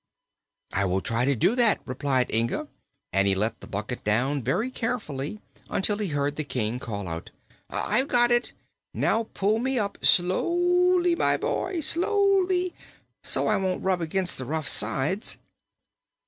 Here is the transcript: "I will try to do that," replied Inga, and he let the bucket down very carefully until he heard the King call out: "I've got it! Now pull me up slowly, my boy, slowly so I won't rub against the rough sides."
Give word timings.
"I 0.73 0.83
will 0.85 1.01
try 1.01 1.25
to 1.25 1.35
do 1.35 1.53
that," 1.55 1.79
replied 1.85 2.31
Inga, 2.33 2.67
and 3.13 3.27
he 3.27 3.35
let 3.35 3.59
the 3.59 3.67
bucket 3.67 4.03
down 4.03 4.41
very 4.41 4.71
carefully 4.71 5.41
until 5.69 5.99
he 5.99 6.07
heard 6.07 6.37
the 6.37 6.43
King 6.43 6.79
call 6.79 7.07
out: 7.07 7.29
"I've 7.69 8.07
got 8.07 8.31
it! 8.31 8.51
Now 8.95 9.27
pull 9.35 9.59
me 9.59 9.77
up 9.77 10.03
slowly, 10.03 11.13
my 11.15 11.37
boy, 11.37 11.81
slowly 11.81 12.73
so 13.21 13.45
I 13.45 13.57
won't 13.57 13.83
rub 13.83 14.01
against 14.01 14.39
the 14.39 14.45
rough 14.45 14.67
sides." 14.67 15.37